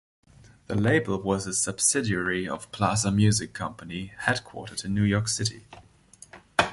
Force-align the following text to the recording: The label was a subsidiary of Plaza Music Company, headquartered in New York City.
The 0.65 0.73
label 0.73 1.21
was 1.21 1.45
a 1.45 1.53
subsidiary 1.53 2.49
of 2.49 2.71
Plaza 2.71 3.11
Music 3.11 3.53
Company, 3.53 4.13
headquartered 4.23 4.83
in 4.83 4.95
New 4.95 5.03
York 5.03 5.27
City. 5.27 5.67